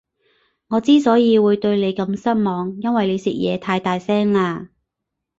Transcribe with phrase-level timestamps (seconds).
[0.69, 4.69] 我之所以會對你咁失望，因為你食嘢太大聲喇